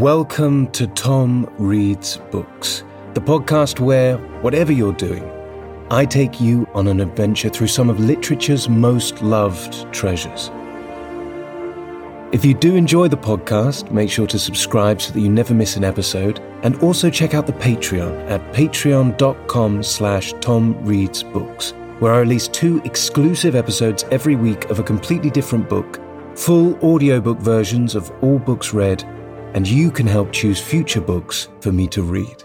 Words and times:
Welcome 0.00 0.72
to 0.72 0.88
Tom 0.88 1.48
Reads 1.56 2.16
Books, 2.32 2.82
the 3.14 3.20
podcast 3.20 3.78
where, 3.78 4.16
whatever 4.42 4.72
you're 4.72 4.92
doing, 4.92 5.30
I 5.88 6.04
take 6.04 6.40
you 6.40 6.66
on 6.74 6.88
an 6.88 6.98
adventure 6.98 7.48
through 7.48 7.68
some 7.68 7.88
of 7.88 8.00
literature's 8.00 8.68
most 8.68 9.22
loved 9.22 9.90
treasures. 9.92 10.50
If 12.32 12.44
you 12.44 12.54
do 12.54 12.74
enjoy 12.74 13.06
the 13.06 13.16
podcast, 13.16 13.92
make 13.92 14.10
sure 14.10 14.26
to 14.26 14.38
subscribe 14.38 15.00
so 15.00 15.12
that 15.12 15.20
you 15.20 15.28
never 15.28 15.54
miss 15.54 15.76
an 15.76 15.84
episode, 15.84 16.40
and 16.64 16.74
also 16.82 17.08
check 17.08 17.32
out 17.32 17.46
the 17.46 17.52
Patreon 17.52 18.28
at 18.28 18.40
patreon.com 18.52 19.82
slash 19.84 20.32
tomreadsbooks, 20.34 21.70
where 22.00 22.14
I 22.14 22.18
release 22.18 22.48
two 22.48 22.82
exclusive 22.84 23.54
episodes 23.54 24.04
every 24.10 24.34
week 24.34 24.64
of 24.70 24.80
a 24.80 24.82
completely 24.82 25.30
different 25.30 25.68
book, 25.68 26.00
full 26.34 26.74
audiobook 26.82 27.38
versions 27.38 27.94
of 27.94 28.10
all 28.24 28.40
books 28.40 28.74
read, 28.74 29.04
and 29.54 29.68
you 29.68 29.90
can 29.90 30.06
help 30.06 30.32
choose 30.32 30.60
future 30.60 31.00
books 31.00 31.48
for 31.60 31.70
me 31.70 31.86
to 31.88 32.02
read. 32.02 32.42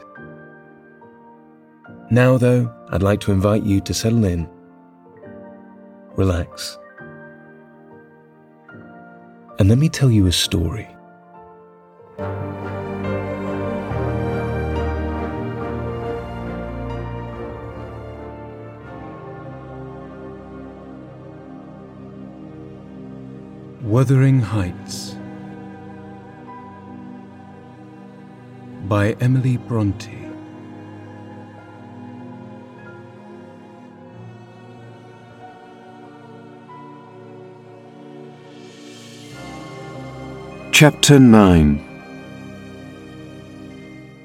Now, 2.12 2.38
though, 2.38 2.72
I'd 2.90 3.04
like 3.04 3.20
to 3.22 3.32
invite 3.32 3.64
you 3.64 3.82
to 3.82 3.94
settle 3.94 4.26
in, 4.26 4.48
relax, 6.16 6.78
and 9.58 9.68
let 9.68 9.80
me 9.80 9.90
tell 9.90 10.12
you 10.12 10.28
a 10.28 10.32
story. 10.32 10.88
Wuthering 23.82 24.40
Heights 24.40 25.19
by 28.90 29.12
Emily 29.22 29.56
Bronte. 29.56 30.18
Chapter 40.72 41.20
9 41.20 41.86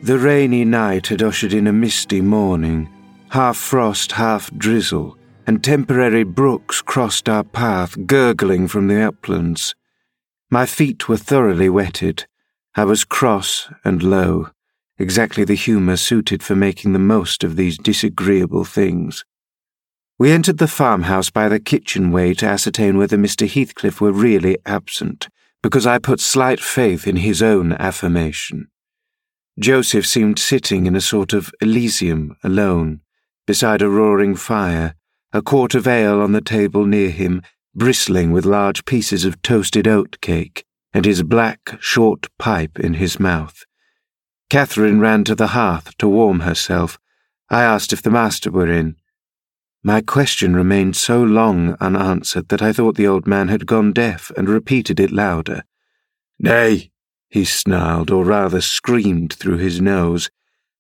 The 0.02 0.18
rainy 0.18 0.64
night 0.64 1.08
had 1.08 1.22
ushered 1.22 1.52
in 1.52 1.66
a 1.66 1.72
misty 1.72 2.22
morning, 2.22 2.88
half 3.28 3.58
frost, 3.58 4.12
half 4.12 4.50
drizzle, 4.56 5.18
and 5.46 5.62
temporary 5.62 6.24
brooks 6.24 6.80
crossed 6.80 7.28
our 7.28 7.44
path, 7.44 8.06
gurgling 8.06 8.68
from 8.68 8.88
the 8.88 9.02
uplands. 9.02 9.74
My 10.50 10.64
feet 10.64 11.06
were 11.06 11.18
thoroughly 11.18 11.68
wetted. 11.68 12.24
I 12.76 12.84
was 12.84 13.04
cross 13.04 13.70
and 13.84 14.02
low, 14.02 14.48
exactly 14.98 15.44
the 15.44 15.54
humour 15.54 15.96
suited 15.96 16.42
for 16.42 16.56
making 16.56 16.92
the 16.92 16.98
most 16.98 17.44
of 17.44 17.54
these 17.54 17.78
disagreeable 17.78 18.64
things. 18.64 19.24
We 20.18 20.32
entered 20.32 20.58
the 20.58 20.66
farmhouse 20.66 21.30
by 21.30 21.48
the 21.48 21.60
kitchen 21.60 22.10
way 22.10 22.34
to 22.34 22.46
ascertain 22.46 22.98
whether 22.98 23.16
Mr. 23.16 23.48
Heathcliff 23.48 24.00
were 24.00 24.12
really 24.12 24.58
absent 24.66 25.28
because 25.62 25.86
I 25.86 25.98
put 25.98 26.18
slight 26.18 26.58
faith 26.58 27.06
in 27.06 27.16
his 27.16 27.42
own 27.42 27.72
affirmation. 27.74 28.68
Joseph 29.58 30.06
seemed 30.06 30.40
sitting 30.40 30.86
in 30.86 30.96
a 30.96 31.00
sort 31.00 31.32
of 31.32 31.54
Elysium 31.60 32.36
alone, 32.42 33.02
beside 33.46 33.82
a 33.82 33.88
roaring 33.88 34.34
fire, 34.34 34.96
a 35.32 35.42
quart 35.42 35.76
of 35.76 35.86
ale 35.86 36.20
on 36.20 36.32
the 36.32 36.40
table 36.40 36.86
near 36.86 37.10
him, 37.10 37.40
bristling 37.72 38.32
with 38.32 38.44
large 38.44 38.84
pieces 38.84 39.24
of 39.24 39.40
toasted 39.42 39.86
oat 39.86 40.20
cake, 40.20 40.64
and 40.94 41.04
his 41.04 41.22
black, 41.22 41.76
short 41.80 42.28
pipe 42.38 42.78
in 42.78 42.94
his 42.94 43.20
mouth. 43.20 43.66
Catherine 44.48 45.00
ran 45.00 45.24
to 45.24 45.34
the 45.34 45.48
hearth 45.48 45.96
to 45.98 46.08
warm 46.08 46.40
herself. 46.40 46.98
I 47.50 47.64
asked 47.64 47.92
if 47.92 48.00
the 48.00 48.10
master 48.10 48.50
were 48.50 48.70
in. 48.70 48.96
My 49.82 50.00
question 50.00 50.56
remained 50.56 50.96
so 50.96 51.22
long 51.22 51.76
unanswered 51.80 52.48
that 52.48 52.62
I 52.62 52.72
thought 52.72 52.96
the 52.96 53.06
old 53.08 53.26
man 53.26 53.48
had 53.48 53.66
gone 53.66 53.92
deaf 53.92 54.30
and 54.36 54.48
repeated 54.48 54.98
it 55.00 55.10
louder. 55.10 55.64
Nay, 56.38 56.92
he 57.28 57.44
snarled, 57.44 58.10
or 58.10 58.24
rather 58.24 58.60
screamed 58.60 59.32
through 59.32 59.58
his 59.58 59.80
nose. 59.80 60.30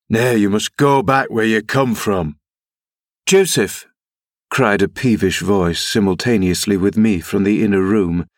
Nay, 0.08 0.36
you 0.36 0.48
must 0.48 0.76
go 0.76 1.02
back 1.02 1.28
where 1.28 1.44
you 1.44 1.60
come 1.62 1.94
from. 1.94 2.38
Joseph, 3.26 3.86
cried 4.50 4.82
a 4.82 4.88
peevish 4.88 5.40
voice 5.40 5.84
simultaneously 5.84 6.76
with 6.76 6.96
me 6.96 7.18
from 7.18 7.42
the 7.42 7.64
inner 7.64 7.82
room. 7.82 8.28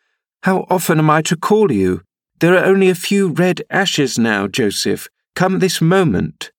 How 0.43 0.65
often 0.69 0.99
am 0.99 1.09
I 1.09 1.21
to 1.23 1.35
call 1.35 1.71
you? 1.71 2.01
There 2.39 2.55
are 2.55 2.65
only 2.65 2.89
a 2.89 2.95
few 2.95 3.29
red 3.29 3.63
ashes 3.69 4.19
now, 4.19 4.47
Joseph. 4.47 5.07
Come 5.35 5.59
this 5.59 5.81
moment. 5.81 6.51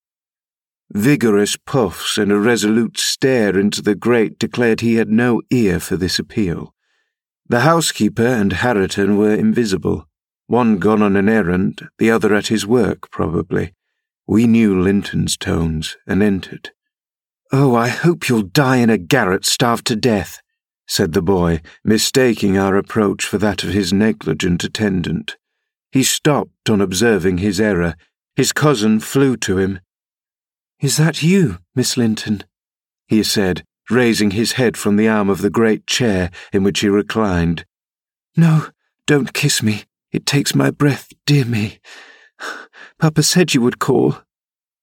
Vigorous 0.91 1.56
puffs 1.56 2.16
and 2.19 2.33
a 2.33 2.39
resolute 2.39 2.99
stare 2.99 3.59
into 3.59 3.83
the 3.83 3.94
grate 3.94 4.39
declared 4.39 4.81
he 4.81 4.94
had 4.94 5.11
no 5.11 5.43
ear 5.50 5.78
for 5.78 5.97
this 5.97 6.19
appeal. 6.19 6.75
The 7.49 7.61
housekeeper 7.61 8.27
and 8.27 8.53
Hareton 8.55 9.16
were 9.16 9.34
invisible, 9.34 10.06
one 10.47 10.78
gone 10.78 11.03
on 11.03 11.16
an 11.16 11.28
errand, 11.28 11.89
the 11.99 12.10
other 12.10 12.34
at 12.34 12.49
his 12.49 12.66
work, 12.66 13.10
probably. 13.10 13.75
We 14.27 14.47
knew 14.47 14.81
Linton's 14.81 15.37
tones 15.37 15.97
and 16.06 16.22
entered. 16.22 16.71
Oh, 17.53 17.75
I 17.75 17.89
hope 17.89 18.28
you'll 18.28 18.43
die 18.43 18.77
in 18.77 18.91
a 18.91 18.99
garret 18.99 19.47
starved 19.47 19.87
to 19.87 19.97
death, 19.97 20.41
said 20.88 21.12
the 21.12 21.22
boy, 21.22 21.60
mistaking 21.84 22.56
our 22.59 22.76
approach 22.76 23.25
for 23.25 23.38
that 23.38 23.62
of 23.62 23.71
his 23.71 23.93
negligent 23.93 24.65
attendant. 24.65 25.37
He 25.93 26.03
stopped 26.03 26.69
on 26.69 26.81
observing 26.81 27.38
his 27.38 27.60
error. 27.60 27.94
His 28.34 28.53
cousin 28.53 28.98
flew 28.98 29.37
to 29.38 29.59
him. 29.59 29.81
Is 30.81 30.97
that 30.97 31.22
you, 31.22 31.59
Miss 31.75 31.97
Linton? 31.97 32.44
he 33.06 33.22
said, 33.22 33.65
raising 33.91 34.32
his 34.32 34.53
head 34.53 34.77
from 34.77 34.97
the 34.97 35.09
arm 35.09 35.31
of 35.31 35.41
the 35.41 35.50
great 35.50 35.87
chair 35.87 36.31
in 36.53 36.62
which 36.62 36.81
he 36.81 36.88
reclined. 36.88 37.65
No, 38.37 38.66
don't 39.06 39.32
kiss 39.32 39.62
me. 39.62 39.84
It 40.12 40.27
takes 40.27 40.54
my 40.54 40.71
breath, 40.71 41.09
dear 41.27 41.44
me. 41.44 41.81
Papa 42.98 43.22
said 43.22 43.54
you 43.54 43.60
would 43.60 43.78
call, 43.78 44.16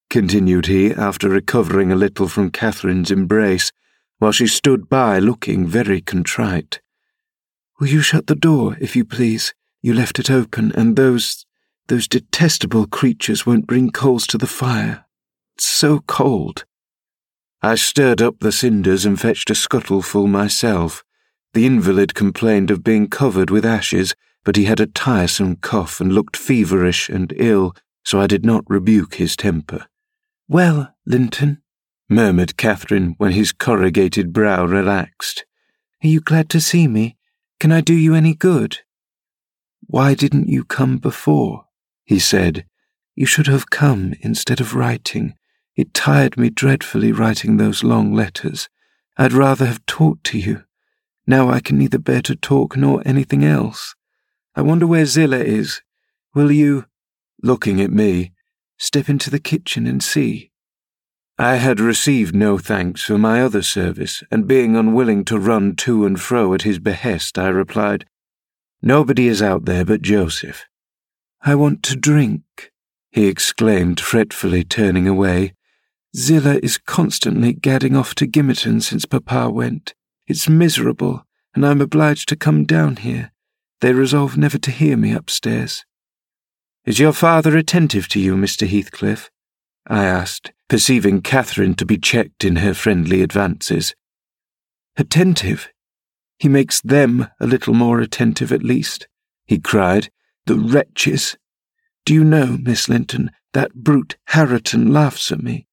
continued 0.10 0.68
he 0.68 0.92
after 0.92 1.30
recovering 1.30 1.92
a 1.92 1.96
little 1.96 2.28
from 2.28 2.52
Catherine's 2.52 3.12
embrace, 3.12 3.72
while 4.20 4.32
she 4.32 4.48
stood 4.48 4.90
by 4.90 5.20
looking 5.20 5.68
very 5.68 6.02
contrite. 6.02 6.82
Will 7.80 7.88
you 7.88 8.02
shut 8.02 8.28
the 8.28 8.36
door, 8.36 8.78
if 8.80 8.96
you 8.96 9.04
please? 9.04 9.54
You 9.82 9.94
left 9.94 10.20
it 10.20 10.32
open, 10.32 10.72
and 10.74 10.96
those 10.96 11.46
those 11.88 12.08
detestable 12.08 12.88
creatures 12.88 13.46
won't 13.46 13.68
bring 13.68 13.92
coals 13.92 14.26
to 14.28 14.38
the 14.40 14.48
fire 14.48 15.06
It's 15.56 15.66
so 15.66 16.00
cold. 16.08 16.66
I 17.62 17.76
stirred 17.76 18.22
up 18.22 18.40
the 18.40 18.52
cinders 18.52 19.06
and 19.06 19.20
fetched 19.20 19.50
a 19.50 19.54
scuttleful 19.54 20.28
myself. 20.28 21.04
The 21.54 21.66
invalid 21.66 22.14
complained 22.16 22.72
of 22.72 22.84
being 22.84 23.08
covered 23.08 23.50
with 23.50 23.66
ashes, 23.66 24.16
but 24.44 24.56
he 24.56 24.66
had 24.66 24.80
a 24.80 24.88
tiresome 24.88 25.58
cough 25.58 26.02
and 26.02 26.12
looked 26.12 26.36
feverish 26.36 27.10
and 27.10 27.34
ill, 27.38 27.76
so 28.04 28.20
I 28.20 28.28
did 28.28 28.46
not 28.46 28.64
rebuke 28.68 29.16
his 29.16 29.36
temper. 29.36 29.88
Well, 30.48 30.94
Linton, 31.06 31.62
murmured 32.10 32.58
Catherine 32.58 33.16
when 33.18 33.32
his 33.32 33.52
corrugated 33.52 34.32
brow 34.32 34.66
relaxed. 34.66 35.46
Are 36.04 36.08
you 36.08 36.20
glad 36.20 36.50
to 36.50 36.62
see 36.62 36.88
me? 36.88 37.18
Can 37.60 37.72
I 37.72 37.82
do 37.82 37.94
you 37.94 38.14
any 38.14 38.34
good? 38.34 38.80
Why 39.88 40.14
didn't 40.14 40.50
you 40.50 40.64
come 40.64 40.98
before? 40.98 41.66
he 42.04 42.20
said. 42.20 42.66
You 43.16 43.26
should 43.26 43.48
have 43.48 43.70
come 43.70 44.14
instead 44.22 44.60
of 44.60 44.76
writing. 44.76 45.36
It 45.76 45.94
tired 45.94 46.38
me 46.38 46.50
dreadfully 46.50 47.12
writing 47.12 47.58
those 47.58 47.84
long 47.84 48.14
letters. 48.14 48.70
I'd 49.18 49.34
rather 49.34 49.66
have 49.66 49.86
talked 49.86 50.26
to 50.26 50.38
you. 50.38 50.64
Now 51.26 51.50
I 51.50 51.60
can 51.60 51.78
neither 51.78 51.98
bear 51.98 52.22
to 52.24 52.36
talk 52.36 52.78
nor 52.78 53.02
anything 53.06 53.44
else. 53.44 53.96
I 54.56 54.62
wonder 54.62 54.86
where 54.86 55.06
Zillah 55.06 55.44
is. 55.44 55.82
Will 56.34 56.52
you, 56.52 56.86
looking 57.42 57.82
at 57.82 57.92
me, 57.92 58.34
step 58.78 59.10
into 59.10 59.30
the 59.30 59.40
kitchen 59.40 59.88
and 59.88 60.04
see? 60.04 60.52
I 61.38 61.56
had 61.56 61.82
received 61.82 62.34
no 62.34 62.58
thanks 62.58 63.04
for 63.04 63.18
my 63.18 63.42
other 63.42 63.62
service, 63.62 64.24
and 64.32 64.48
being 64.48 64.78
unwilling 64.78 65.26
to 65.26 65.38
run 65.38 65.76
to 65.78 66.06
and 66.06 66.20
fro 66.20 66.54
at 66.54 66.62
his 66.62 66.80
behest, 66.80 67.38
I 67.38 67.50
replied, 67.50 68.06
Nobody 68.82 69.28
is 69.28 69.42
out 69.42 69.66
there 69.66 69.84
but 69.84 70.02
Joseph. 70.02 70.66
I 71.42 71.56
want 71.56 71.84
to 71.84 71.98
drink, 71.98 72.72
he 73.12 73.28
exclaimed 73.28 74.00
fretfully, 74.00 74.64
turning 74.64 75.08
away. 75.08 75.54
Zillah 76.16 76.60
is 76.64 76.78
constantly 76.78 77.52
gadding 77.52 77.98
off 77.98 78.16
to 78.16 78.28
Gimmerton 78.28 78.82
since 78.82 79.06
Papa 79.06 79.50
went. 79.50 79.94
It's 80.28 80.48
miserable, 80.48 81.26
and 81.54 81.66
I'm 81.66 81.82
obliged 81.82 82.30
to 82.30 82.38
come 82.38 82.64
down 82.64 82.98
here. 82.98 83.32
They 83.82 83.92
resolve 83.92 84.38
never 84.38 84.58
to 84.58 84.72
hear 84.72 84.96
me 84.96 85.12
upstairs. 85.12 85.86
Is 86.86 87.00
your 87.00 87.14
father 87.14 87.58
attentive 87.58 88.08
to 88.10 88.20
you, 88.22 88.36
Mr. 88.36 88.66
Heathcliff? 88.68 89.30
I 89.88 90.06
asked, 90.06 90.52
perceiving 90.68 91.22
Catherine 91.22 91.76
to 91.76 91.86
be 91.86 91.98
checked 91.98 92.44
in 92.44 92.58
her 92.58 92.74
friendly 92.74 93.22
advances. 93.22 93.96
Attentive? 94.98 95.70
He 96.38 96.50
makes 96.50 96.82
them 96.82 97.28
a 97.40 97.48
little 97.48 97.74
more 97.74 98.00
attentive 98.00 98.52
at 98.52 98.64
least, 98.64 99.08
he 99.46 99.60
cried. 99.60 100.10
The 100.46 100.56
wretches! 100.56 101.38
Do 102.06 102.14
you 102.14 102.24
know, 102.24 102.58
Miss 102.62 102.88
Linton, 102.88 103.32
that 103.54 103.74
brute 103.74 104.18
Hareton 104.26 104.92
laughs 104.92 105.32
at 105.32 105.42
me. 105.42 105.66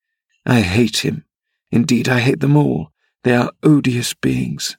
I 0.47 0.61
hate 0.61 1.05
him. 1.05 1.25
Indeed, 1.71 2.09
I 2.09 2.21
hate 2.21 2.41
them 2.41 2.57
all. 2.57 2.91
They 3.25 3.35
are 3.35 3.53
odious 3.63 4.15
beings. 4.15 4.77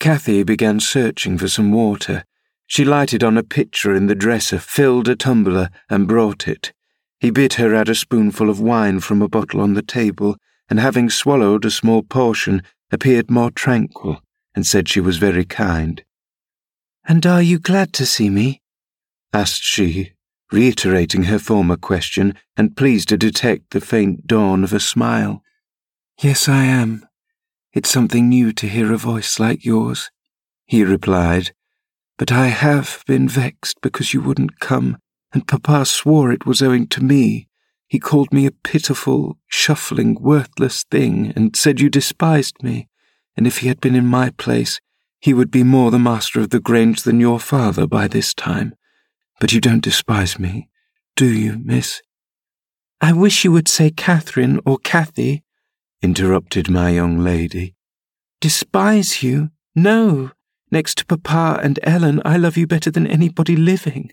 Cathy 0.00 0.42
began 0.42 0.80
searching 0.80 1.38
for 1.38 1.48
some 1.48 1.72
water. 1.72 2.24
She 2.66 2.84
lighted 2.84 3.22
on 3.22 3.36
a 3.36 3.42
pitcher 3.42 3.94
in 3.94 4.06
the 4.06 4.14
dresser, 4.14 4.58
filled 4.58 5.08
a 5.08 5.16
tumbler, 5.16 5.70
and 5.88 6.08
brought 6.08 6.46
it. 6.48 6.72
He 7.24 7.30
bid 7.30 7.54
her 7.54 7.74
add 7.74 7.88
a 7.88 7.94
spoonful 7.94 8.50
of 8.50 8.60
wine 8.60 9.00
from 9.00 9.22
a 9.22 9.30
bottle 9.30 9.62
on 9.62 9.72
the 9.72 9.80
table, 9.80 10.36
and 10.68 10.78
having 10.78 11.08
swallowed 11.08 11.64
a 11.64 11.70
small 11.70 12.02
portion, 12.02 12.62
appeared 12.92 13.30
more 13.30 13.50
tranquil, 13.50 14.20
and 14.54 14.66
said 14.66 14.90
she 14.90 15.00
was 15.00 15.16
very 15.16 15.46
kind. 15.46 16.04
And 17.08 17.24
are 17.24 17.40
you 17.40 17.58
glad 17.58 17.94
to 17.94 18.04
see 18.04 18.28
me? 18.28 18.60
asked 19.32 19.62
she, 19.62 20.12
reiterating 20.52 21.22
her 21.22 21.38
former 21.38 21.78
question, 21.78 22.34
and 22.58 22.76
pleased 22.76 23.08
to 23.08 23.16
detect 23.16 23.70
the 23.70 23.80
faint 23.80 24.26
dawn 24.26 24.62
of 24.62 24.74
a 24.74 24.78
smile. 24.78 25.42
Yes, 26.20 26.46
I 26.46 26.64
am. 26.64 27.06
It's 27.72 27.88
something 27.88 28.28
new 28.28 28.52
to 28.52 28.68
hear 28.68 28.92
a 28.92 28.98
voice 28.98 29.40
like 29.40 29.64
yours, 29.64 30.10
he 30.66 30.84
replied. 30.84 31.54
But 32.18 32.30
I 32.30 32.48
have 32.48 33.02
been 33.06 33.30
vexed 33.30 33.80
because 33.80 34.12
you 34.12 34.20
wouldn't 34.20 34.60
come, 34.60 34.98
and 35.34 35.46
Papa 35.46 35.84
swore 35.84 36.32
it 36.32 36.46
was 36.46 36.62
owing 36.62 36.86
to 36.86 37.02
me. 37.02 37.48
He 37.88 37.98
called 37.98 38.32
me 38.32 38.46
a 38.46 38.50
pitiful, 38.52 39.36
shuffling, 39.48 40.14
worthless 40.14 40.84
thing, 40.84 41.32
and 41.36 41.54
said 41.54 41.80
you 41.80 41.90
despised 41.90 42.62
me, 42.62 42.88
and 43.36 43.46
if 43.46 43.58
he 43.58 43.68
had 43.68 43.80
been 43.80 43.94
in 43.94 44.06
my 44.06 44.30
place, 44.30 44.80
he 45.20 45.34
would 45.34 45.50
be 45.50 45.64
more 45.64 45.90
the 45.90 45.98
master 45.98 46.40
of 46.40 46.50
the 46.50 46.60
Grange 46.60 47.02
than 47.02 47.20
your 47.20 47.40
father 47.40 47.86
by 47.86 48.08
this 48.08 48.32
time. 48.32 48.74
But 49.40 49.52
you 49.52 49.60
don't 49.60 49.82
despise 49.82 50.38
me, 50.38 50.70
do 51.16 51.26
you, 51.26 51.60
miss? 51.64 52.00
I 53.00 53.12
wish 53.12 53.44
you 53.44 53.52
would 53.52 53.68
say 53.68 53.90
Catherine 53.90 54.60
or 54.64 54.78
Cathy, 54.78 55.42
interrupted 56.00 56.70
my 56.70 56.90
young 56.90 57.18
lady. 57.18 57.74
Despise 58.40 59.22
you? 59.22 59.50
No. 59.74 60.30
Next 60.70 60.98
to 60.98 61.06
Papa 61.06 61.60
and 61.62 61.80
Ellen, 61.82 62.20
I 62.24 62.36
love 62.36 62.56
you 62.56 62.66
better 62.66 62.90
than 62.90 63.06
anybody 63.06 63.56
living. 63.56 64.12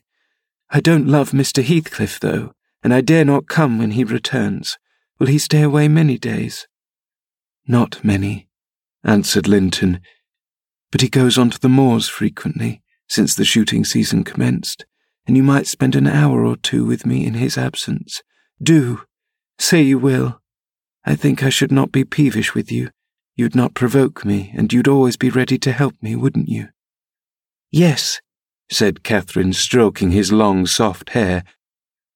I 0.73 0.79
don't 0.79 1.07
love 1.07 1.31
Mr. 1.31 1.62
Heathcliff, 1.62 2.18
though, 2.19 2.53
and 2.81 2.94
I 2.94 3.01
dare 3.01 3.25
not 3.25 3.47
come 3.47 3.77
when 3.77 3.91
he 3.91 4.06
returns. 4.06 4.77
Will 5.19 5.27
he 5.27 5.38
stay 5.38 5.63
away 5.63 5.89
many 5.89 6.18
days? 6.18 6.65
Not 7.68 8.01
many, 8.03 8.47
answered 9.03 9.50
Linton, 9.50 10.00
but 10.89 11.01
he 11.01 11.09
goes 11.09 11.38
on 11.38 11.50
to 11.50 11.59
the 11.59 11.69
moors 11.69 12.07
frequently, 12.07 12.81
since 13.09 13.35
the 13.35 13.44
shooting 13.44 13.83
season 13.83 14.23
commenced, 14.23 14.85
and 15.27 15.35
you 15.35 15.44
might 15.44 15.68
spend 15.68 15.95
an 15.95 16.07
hour 16.07 16.45
or 16.45 16.56
two 16.56 16.85
with 16.85 17.06
me 17.06 17.25
in 17.25 17.33
his 17.33 17.57
absence. 17.57 18.23
Do. 18.63 19.01
Say 19.59 19.81
you 19.81 20.00
will. 20.00 20.39
I 21.06 21.15
think 21.15 21.44
I 21.44 21.50
should 21.50 21.71
not 21.71 21.91
be 21.91 22.06
peevish 22.06 22.56
with 22.56 22.71
you. 22.71 22.91
You'd 23.35 23.56
not 23.56 23.73
provoke 23.73 24.23
me, 24.23 24.53
and 24.56 24.71
you'd 24.71 24.88
always 24.88 25.18
be 25.18 25.29
ready 25.29 25.57
to 25.59 25.71
help 25.71 25.95
me, 26.01 26.15
wouldn't 26.15 26.47
you? 26.47 26.69
Yes, 27.71 28.21
said 28.71 29.03
Catherine, 29.03 29.53
stroking 29.53 30.12
his 30.12 30.31
long, 30.31 30.65
soft 30.65 31.09
hair. 31.09 31.44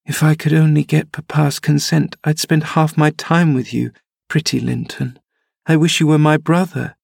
If 0.04 0.22
I 0.22 0.34
could 0.34 0.52
only 0.52 0.82
get 0.82 1.12
Papa's 1.12 1.60
consent, 1.60 2.16
I'd 2.24 2.38
spend 2.38 2.64
half 2.64 2.96
my 2.96 3.10
time 3.10 3.54
with 3.54 3.74
you, 3.74 3.92
pretty 4.28 4.58
Linton. 4.58 5.18
I 5.66 5.76
wish 5.76 6.00
you 6.00 6.06
were 6.06 6.18
my 6.18 6.36
brother. 6.36 6.96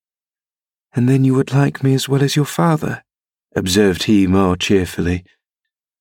And 0.94 1.08
then 1.08 1.24
you 1.24 1.34
would 1.34 1.52
like 1.52 1.82
me 1.82 1.94
as 1.94 2.08
well 2.08 2.22
as 2.22 2.36
your 2.36 2.44
father, 2.44 3.04
observed 3.54 4.04
he 4.04 4.26
more 4.26 4.56
cheerfully. 4.56 5.24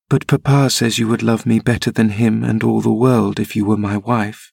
But 0.09 0.27
Papa 0.27 0.69
says 0.69 0.99
you 0.99 1.07
would 1.07 1.23
love 1.23 1.45
me 1.45 1.59
better 1.59 1.91
than 1.91 2.09
him 2.09 2.43
and 2.43 2.63
all 2.63 2.81
the 2.81 2.91
world 2.91 3.39
if 3.39 3.55
you 3.55 3.65
were 3.65 3.77
my 3.77 3.97
wife 3.97 4.51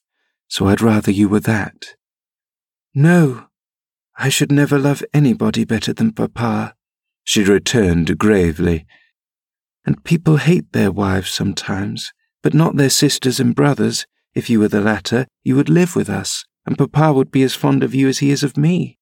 so 0.49 0.67
I'd 0.67 0.81
rather 0.81 1.11
you 1.11 1.29
were 1.29 1.39
that. 1.41 1.95
No, 2.93 3.45
I 4.17 4.29
should 4.29 4.51
never 4.51 4.79
love 4.79 5.03
anybody 5.13 5.63
better 5.63 5.93
than 5.93 6.11
Papa, 6.11 6.75
she 7.23 7.43
returned 7.43 8.17
gravely. 8.17 8.85
And 9.85 10.03
people 10.03 10.37
hate 10.37 10.71
their 10.71 10.91
wives 10.91 11.31
sometimes, 11.31 12.11
but 12.41 12.53
not 12.53 12.77
their 12.77 12.89
sisters 12.89 13.39
and 13.39 13.55
brothers. 13.55 14.05
If 14.33 14.49
you 14.49 14.59
were 14.59 14.67
the 14.67 14.81
latter, 14.81 15.27
you 15.43 15.55
would 15.55 15.69
live 15.69 15.95
with 15.95 16.09
us, 16.09 16.45
and 16.65 16.77
Papa 16.77 17.13
would 17.13 17.31
be 17.31 17.43
as 17.43 17.55
fond 17.55 17.83
of 17.83 17.95
you 17.95 18.07
as 18.07 18.19
he 18.19 18.29
is 18.29 18.43
of 18.43 18.57
me. 18.57 18.97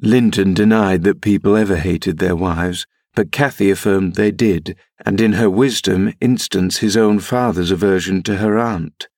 Linton 0.00 0.52
denied 0.52 1.04
that 1.04 1.22
people 1.22 1.56
ever 1.56 1.76
hated 1.76 2.18
their 2.18 2.36
wives, 2.36 2.86
but 3.14 3.32
Cathy 3.32 3.70
affirmed 3.70 4.14
they 4.14 4.30
did, 4.30 4.76
and 5.04 5.20
in 5.20 5.32
her 5.32 5.48
wisdom 5.48 6.12
instanced 6.20 6.78
his 6.78 6.96
own 6.96 7.18
father's 7.18 7.70
aversion 7.70 8.22
to 8.24 8.36
her 8.36 8.58
aunt. 8.58 9.08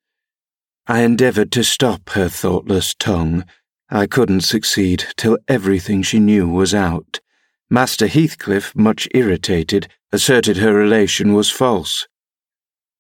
I 0.87 1.01
endeavoured 1.01 1.51
to 1.53 1.65
stop 1.65 2.11
her 2.11 2.29
thoughtless 2.29 2.95
tongue. 2.95 3.45
I 3.91 4.07
couldn't 4.07 4.43
succeed 4.43 5.05
till 5.17 5.39
everything 5.49 6.03
she 6.03 6.21
knew 6.21 6.49
was 6.49 6.73
out. 6.73 7.21
Master 7.71 8.07
Heathcliff, 8.07 8.75
much 8.75 9.09
irritated, 9.15 9.89
asserted 10.13 10.57
her 10.57 10.73
relation 10.73 11.35
was 11.35 11.51
false. 11.51 12.07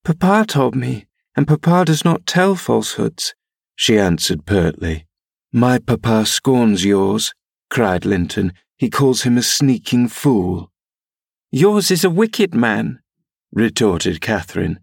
Papa 0.04 0.44
told 0.46 0.74
me, 0.74 1.06
and 1.34 1.48
Papa 1.48 1.84
does 1.86 2.04
not 2.04 2.26
tell 2.26 2.54
falsehoods, 2.54 3.34
she 3.74 3.98
answered 3.98 4.44
pertly. 4.44 5.06
My 5.52 5.78
papa 5.78 6.26
scorns 6.26 6.84
yours, 6.84 7.32
cried 7.70 8.04
Linton. 8.04 8.52
He 8.76 8.90
calls 8.90 9.22
him 9.22 9.38
a 9.38 9.42
sneaking 9.42 10.08
fool. 10.08 10.70
Yours 11.50 11.90
is 11.90 12.04
a 12.04 12.10
wicked 12.10 12.54
man, 12.54 13.00
retorted 13.52 14.20
Catherine. 14.20 14.80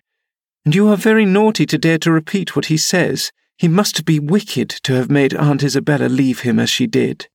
And 0.66 0.74
you 0.74 0.88
are 0.88 0.98
very 0.98 1.26
naughty 1.26 1.66
to 1.68 1.78
dare 1.78 2.00
to 2.00 2.12
repeat 2.12 2.56
what 2.56 2.66
he 2.66 2.78
says. 2.78 3.32
He 3.58 3.68
must 3.68 4.06
be 4.06 4.20
wicked 4.20 4.70
to 4.84 4.94
have 4.94 5.12
made 5.12 5.36
Aunt 5.36 5.62
Isabella 5.62 6.08
leave 6.08 6.40
him 6.40 6.58
as 6.58 6.70
she 6.70 6.88
did. 6.88 7.28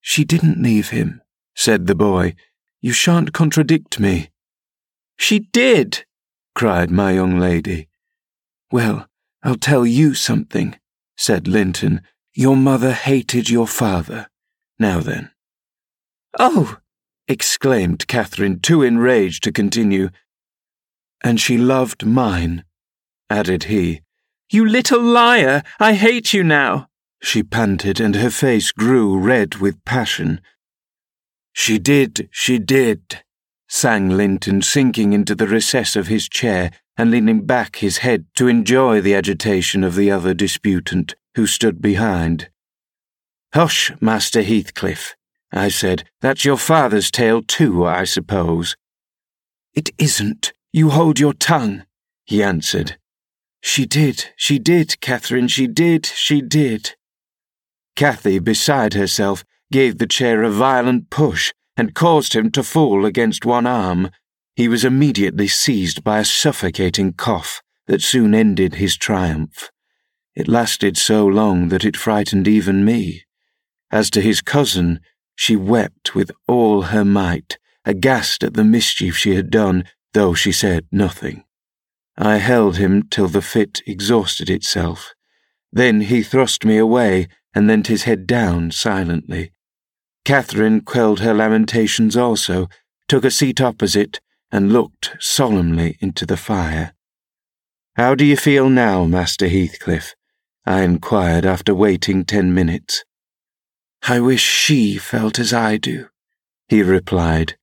She 0.00 0.24
didn't 0.24 0.62
leave 0.62 0.90
him, 0.90 1.19
said 1.54 1.86
the 1.86 1.94
boy. 1.94 2.34
You 2.80 2.92
shan't 2.92 3.32
contradict 3.32 4.00
me. 4.00 4.30
She 5.18 5.40
did, 5.40 6.04
cried 6.54 6.90
my 6.90 7.12
young 7.12 7.38
lady. 7.38 7.88
Well, 8.72 9.06
I'll 9.42 9.56
tell 9.56 9.86
you 9.86 10.14
something, 10.14 10.78
said 11.16 11.46
Linton. 11.46 12.02
Your 12.34 12.56
mother 12.56 12.92
hated 12.92 13.50
your 13.50 13.66
father. 13.66 14.28
Now 14.78 15.00
then. 15.00 15.30
Oh! 16.38 16.78
exclaimed 17.28 18.06
Catherine, 18.08 18.60
too 18.60 18.82
enraged 18.82 19.44
to 19.44 19.52
continue. 19.52 20.10
And 21.22 21.40
she 21.40 21.58
loved 21.58 22.06
mine, 22.06 22.64
added 23.28 23.64
he. 23.64 24.02
You 24.50 24.66
little 24.66 25.02
liar! 25.02 25.62
I 25.78 25.92
hate 25.92 26.32
you 26.32 26.42
now! 26.42 26.88
She 27.22 27.42
panted, 27.42 28.00
and 28.00 28.16
her 28.16 28.30
face 28.30 28.72
grew 28.72 29.18
red 29.18 29.56
with 29.56 29.84
passion. 29.84 30.40
She 31.62 31.78
did, 31.78 32.30
she 32.32 32.58
did, 32.58 33.22
sang 33.68 34.08
Linton, 34.08 34.62
sinking 34.62 35.12
into 35.12 35.34
the 35.34 35.46
recess 35.46 35.94
of 35.94 36.06
his 36.06 36.26
chair 36.26 36.70
and 36.96 37.10
leaning 37.10 37.44
back 37.44 37.76
his 37.76 37.98
head 37.98 38.24
to 38.36 38.48
enjoy 38.48 39.02
the 39.02 39.14
agitation 39.14 39.84
of 39.84 39.94
the 39.94 40.10
other 40.10 40.32
disputant, 40.32 41.16
who 41.34 41.46
stood 41.46 41.82
behind. 41.82 42.48
Hush, 43.52 43.92
Master 44.00 44.40
Heathcliff, 44.40 45.14
I 45.52 45.68
said. 45.68 46.04
That's 46.22 46.46
your 46.46 46.56
father's 46.56 47.10
tale 47.10 47.42
too, 47.42 47.84
I 47.84 48.04
suppose. 48.04 48.74
It 49.74 49.90
isn't, 49.98 50.54
you 50.72 50.88
hold 50.88 51.20
your 51.20 51.34
tongue, 51.34 51.84
he 52.24 52.42
answered. 52.42 52.96
She 53.60 53.84
did, 53.84 54.30
she 54.34 54.58
did, 54.58 54.98
Catherine, 55.02 55.48
she 55.48 55.66
did, 55.66 56.06
she 56.06 56.40
did. 56.40 56.94
Cathy, 57.96 58.38
beside 58.38 58.94
herself, 58.94 59.44
gave 59.72 59.98
the 59.98 60.06
chair 60.06 60.42
a 60.42 60.50
violent 60.50 61.10
push 61.10 61.52
and 61.76 61.94
caused 61.94 62.34
him 62.34 62.50
to 62.50 62.62
fall 62.62 63.04
against 63.04 63.44
one 63.44 63.66
arm. 63.66 64.10
He 64.56 64.68
was 64.68 64.84
immediately 64.84 65.48
seized 65.48 66.04
by 66.04 66.18
a 66.18 66.24
suffocating 66.24 67.12
cough 67.12 67.62
that 67.86 68.02
soon 68.02 68.34
ended 68.34 68.74
his 68.74 68.96
triumph. 68.96 69.70
It 70.34 70.48
lasted 70.48 70.96
so 70.96 71.26
long 71.26 71.68
that 71.68 71.84
it 71.84 71.96
frightened 71.96 72.46
even 72.46 72.84
me. 72.84 73.24
As 73.90 74.10
to 74.10 74.20
his 74.20 74.40
cousin, 74.40 75.00
she 75.34 75.56
wept 75.56 76.14
with 76.14 76.30
all 76.46 76.82
her 76.82 77.04
might, 77.04 77.58
aghast 77.84 78.44
at 78.44 78.54
the 78.54 78.64
mischief 78.64 79.16
she 79.16 79.34
had 79.34 79.50
done 79.50 79.84
though 80.12 80.34
she 80.34 80.52
said 80.52 80.86
nothing. 80.90 81.44
I 82.16 82.36
held 82.36 82.76
him 82.76 83.04
till 83.08 83.28
the 83.28 83.42
fit 83.42 83.80
exhausted 83.86 84.50
itself. 84.50 85.14
Then 85.72 86.02
he 86.02 86.22
thrust 86.22 86.64
me 86.64 86.76
away 86.76 87.28
and 87.54 87.66
leant 87.66 87.86
his 87.86 88.02
head 88.02 88.26
down 88.26 88.70
silently. 88.70 89.52
Catherine 90.24 90.80
quelled 90.82 91.20
her 91.20 91.34
lamentations 91.34 92.16
also, 92.16 92.68
took 93.08 93.24
a 93.24 93.30
seat 93.30 93.60
opposite, 93.60 94.20
and 94.52 94.72
looked 94.72 95.16
solemnly 95.18 95.96
into 96.00 96.26
the 96.26 96.36
fire. 96.36 96.94
How 97.96 98.14
do 98.14 98.24
you 98.24 98.36
feel 98.36 98.68
now, 98.68 99.04
Master 99.04 99.48
Heathcliff? 99.48 100.14
I 100.66 100.82
inquired 100.82 101.44
after 101.44 101.74
waiting 101.74 102.24
ten 102.24 102.54
minutes. 102.54 103.04
I 104.02 104.20
wish 104.20 104.42
she 104.42 104.96
felt 104.96 105.38
as 105.38 105.52
I 105.52 105.76
do, 105.76 106.08
he 106.68 106.82
replied, 106.82 107.56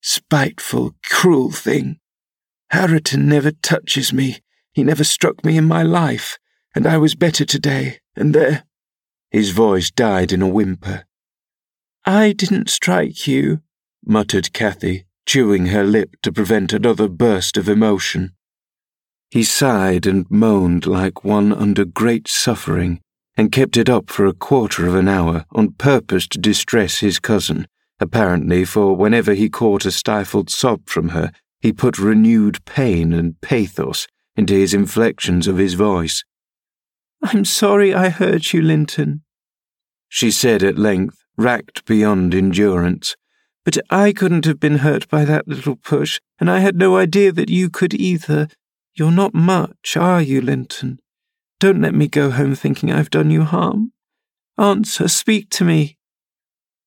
Spiteful, 0.00 0.94
cruel 1.04 1.50
thing. 1.50 1.98
Hareton 2.70 3.28
never 3.28 3.50
touches 3.50 4.12
me. 4.12 4.38
He 4.72 4.82
never 4.82 5.04
struck 5.04 5.44
me 5.44 5.56
in 5.56 5.66
my 5.66 5.82
life, 5.82 6.38
and 6.74 6.86
I 6.86 6.96
was 6.96 7.14
better 7.14 7.44
today, 7.44 8.00
and 8.16 8.34
there. 8.34 8.64
His 9.30 9.50
voice 9.50 9.90
died 9.90 10.32
in 10.32 10.42
a 10.42 10.48
whimper. 10.48 11.04
I 12.06 12.32
didn't 12.32 12.68
strike 12.68 13.26
you, 13.26 13.62
muttered 14.04 14.52
Cathy, 14.52 15.06
chewing 15.24 15.66
her 15.66 15.84
lip 15.84 16.16
to 16.22 16.32
prevent 16.32 16.74
another 16.74 17.08
burst 17.08 17.56
of 17.56 17.66
emotion. 17.66 18.34
He 19.30 19.42
sighed 19.42 20.06
and 20.06 20.30
moaned 20.30 20.86
like 20.86 21.24
one 21.24 21.50
under 21.50 21.86
great 21.86 22.28
suffering, 22.28 23.00
and 23.38 23.50
kept 23.50 23.78
it 23.78 23.88
up 23.88 24.10
for 24.10 24.26
a 24.26 24.34
quarter 24.34 24.86
of 24.86 24.94
an 24.94 25.08
hour 25.08 25.46
on 25.52 25.72
purpose 25.72 26.28
to 26.28 26.38
distress 26.38 26.98
his 26.98 27.18
cousin, 27.18 27.66
apparently, 27.98 28.66
for 28.66 28.94
whenever 28.94 29.32
he 29.32 29.48
caught 29.48 29.86
a 29.86 29.90
stifled 29.90 30.50
sob 30.50 30.86
from 30.86 31.08
her, 31.08 31.32
he 31.62 31.72
put 31.72 31.98
renewed 31.98 32.62
pain 32.66 33.14
and 33.14 33.40
pathos 33.40 34.06
into 34.36 34.52
his 34.52 34.74
inflections 34.74 35.48
of 35.48 35.56
his 35.56 35.72
voice. 35.72 36.22
I'm 37.22 37.46
sorry 37.46 37.94
I 37.94 38.10
hurt 38.10 38.52
you, 38.52 38.60
Linton, 38.60 39.22
she 40.10 40.30
said 40.30 40.62
at 40.62 40.78
length, 40.78 41.23
racked 41.36 41.84
beyond 41.84 42.34
endurance. 42.34 43.16
But 43.64 43.78
I 43.90 44.12
couldn't 44.12 44.44
have 44.44 44.60
been 44.60 44.78
hurt 44.78 45.08
by 45.08 45.24
that 45.24 45.48
little 45.48 45.76
push, 45.76 46.20
and 46.38 46.50
I 46.50 46.58
had 46.60 46.76
no 46.76 46.96
idea 46.96 47.32
that 47.32 47.48
you 47.48 47.70
could 47.70 47.94
either. 47.94 48.48
You're 48.94 49.10
not 49.10 49.34
much, 49.34 49.96
are 49.96 50.22
you, 50.22 50.40
Linton? 50.40 51.00
Don't 51.60 51.80
let 51.80 51.94
me 51.94 52.08
go 52.08 52.30
home 52.30 52.54
thinking 52.54 52.92
I've 52.92 53.10
done 53.10 53.30
you 53.30 53.44
harm. 53.44 53.92
Answer, 54.58 55.08
speak 55.08 55.50
to 55.50 55.64
me. 55.64 55.96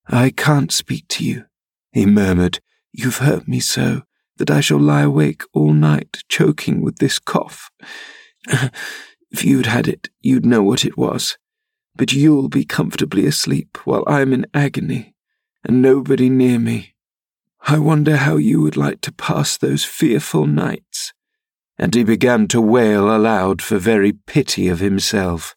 I 0.07 0.29
can't 0.29 0.71
speak 0.71 1.07
to 1.09 1.25
you, 1.25 1.45
he 1.91 2.05
murmured. 2.05 2.59
You've 2.93 3.17
hurt 3.17 3.47
me 3.47 3.59
so 3.59 4.03
that 4.37 4.51
I 4.51 4.61
shall 4.61 4.79
lie 4.79 5.01
awake 5.01 5.43
all 5.53 5.73
night 5.73 6.23
choking 6.29 6.81
with 6.81 6.97
this 6.97 7.19
cough. 7.19 7.71
if 8.47 9.43
you'd 9.43 9.65
had 9.65 9.87
it, 9.87 10.09
you'd 10.21 10.45
know 10.45 10.63
what 10.63 10.85
it 10.85 10.97
was. 10.97 11.37
But 11.97 12.13
you'll 12.13 12.49
be 12.49 12.63
comfortably 12.63 13.25
asleep 13.25 13.77
while 13.85 14.03
I'm 14.07 14.31
in 14.31 14.45
agony, 14.53 15.15
and 15.63 15.81
nobody 15.81 16.29
near 16.29 16.59
me. 16.59 16.95
I 17.67 17.79
wonder 17.79 18.17
how 18.17 18.37
you 18.37 18.61
would 18.61 18.77
like 18.77 19.01
to 19.01 19.11
pass 19.11 19.57
those 19.57 19.83
fearful 19.83 20.45
nights 20.45 21.13
and 21.77 21.93
he 21.93 22.03
began 22.03 22.47
to 22.47 22.61
wail 22.61 23.15
aloud 23.15 23.61
for 23.61 23.77
very 23.77 24.11
pity 24.11 24.67
of 24.67 24.79
himself. 24.79 25.55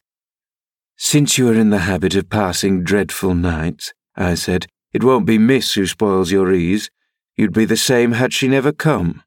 Since 0.96 1.38
you 1.38 1.48
are 1.48 1.54
in 1.54 1.70
the 1.70 1.78
habit 1.78 2.14
of 2.14 2.28
passing 2.28 2.84
dreadful 2.84 3.34
nights, 3.34 3.94
I 4.16 4.34
said, 4.34 4.66
it 4.92 5.02
won't 5.02 5.24
be 5.24 5.38
Miss 5.38 5.74
who 5.74 5.86
spoils 5.86 6.30
your 6.30 6.52
ease. 6.52 6.90
You'd 7.36 7.54
be 7.54 7.64
the 7.64 7.76
same 7.76 8.12
had 8.12 8.34
she 8.34 8.48
never 8.48 8.72
come. 8.72 9.22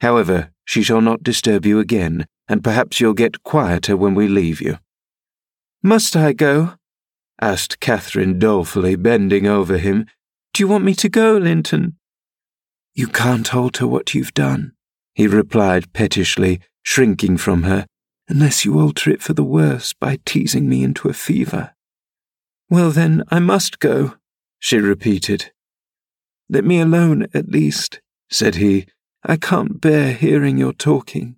However, 0.00 0.52
she 0.64 0.82
shall 0.82 1.00
not 1.00 1.24
disturb 1.24 1.66
you 1.66 1.80
again, 1.80 2.26
and 2.46 2.62
perhaps 2.62 3.00
you'll 3.00 3.14
get 3.14 3.42
quieter 3.42 3.96
when 3.96 4.14
we 4.14 4.28
leave 4.28 4.60
you. 4.60 4.78
Must 5.82 6.16
I 6.16 6.32
go? 6.32 6.74
asked 7.40 7.80
Catherine 7.80 8.38
dolefully, 8.38 8.96
bending 8.96 9.46
over 9.46 9.78
him. 9.78 10.06
Do 10.52 10.62
you 10.62 10.68
want 10.68 10.84
me 10.84 10.94
to 10.94 11.08
go, 11.08 11.36
Linton? 11.36 11.96
You 12.94 13.06
can't 13.06 13.54
alter 13.54 13.86
what 13.86 14.14
you've 14.14 14.34
done 14.34 14.72
he 15.18 15.26
replied 15.26 15.92
pettishly, 15.92 16.60
shrinking 16.84 17.36
from 17.36 17.64
her, 17.64 17.88
unless 18.28 18.64
you 18.64 18.78
alter 18.78 19.10
it 19.10 19.20
for 19.20 19.32
the 19.32 19.42
worse 19.42 19.92
by 19.92 20.16
teasing 20.24 20.68
me 20.68 20.84
into 20.84 21.08
a 21.08 21.12
fever. 21.12 21.74
Well, 22.70 22.92
then, 22.92 23.24
I 23.28 23.40
must 23.40 23.80
go, 23.80 24.14
she 24.60 24.78
repeated. 24.78 25.50
Let 26.48 26.64
me 26.64 26.78
alone, 26.78 27.26
at 27.34 27.48
least, 27.48 28.00
said 28.30 28.54
he. 28.54 28.86
I 29.24 29.36
can't 29.38 29.80
bear 29.80 30.12
hearing 30.12 30.56
your 30.56 30.72
talking. 30.72 31.34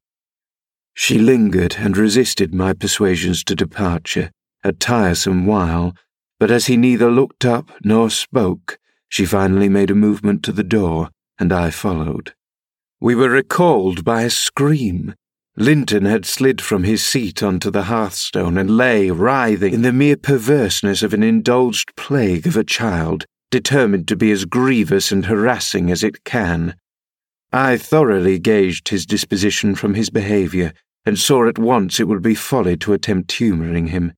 She 0.95 1.19
lingered 1.19 1.77
and 1.79 1.97
resisted 1.97 2.55
my 2.55 2.73
persuasions 2.73 3.43
to 3.45 3.55
departure, 3.55 4.31
a 4.63 4.73
tiresome 4.73 5.47
while, 5.47 5.95
but 6.39 6.51
as 6.51 6.67
he 6.67 6.77
neither 6.77 7.11
looked 7.11 7.45
up 7.45 7.71
nor 7.85 8.11
spoke, 8.11 8.79
she 9.09 9.27
finally 9.27 9.69
made 9.69 9.91
a 9.91 9.95
movement 9.95 10.43
to 10.45 10.53
the 10.53 10.65
door, 10.65 11.11
and 11.39 11.53
I 11.53 11.71
followed. 11.71 12.35
We 13.01 13.15
were 13.15 13.31
recalled 13.31 14.05
by 14.05 14.23
a 14.23 14.31
scream. 14.31 15.15
Linton 15.57 16.05
had 16.05 16.25
slid 16.27 16.61
from 16.61 16.85
his 16.85 17.05
seat 17.05 17.43
onto 17.43 17.71
the 17.71 17.85
hearthstone 17.85 18.57
and 18.57 18.77
lay 18.77 19.11
writhing 19.11 19.75
in 19.75 19.83
the 19.83 19.93
mere 19.93 20.17
perverseness 20.17 21.03
of 21.03 21.13
an 21.13 21.23
indulged 21.23 21.95
plague 21.97 22.47
of 22.47 22.57
a 22.57 22.65
child, 22.65 23.25
determined 23.51 24.07
to 24.09 24.17
be 24.17 24.31
as 24.31 24.45
grievous 24.45 25.11
and 25.11 25.27
harassing 25.27 25.91
as 25.91 26.05
it 26.05 26.25
can. 26.25 26.75
I 27.52 27.76
thoroughly 27.76 28.38
gauged 28.38 28.88
his 28.88 29.07
disposition 29.07 29.75
from 29.75 29.95
his 29.95 30.11
behaviour, 30.11 30.73
and 31.04 31.19
saw 31.19 31.49
at 31.49 31.59
once 31.59 31.99
it 31.99 32.07
would 32.07 32.23
be 32.23 32.35
folly 32.35 32.76
to 32.78 32.92
attempt 32.92 33.33
humouring 33.33 33.88
him. 33.88 34.12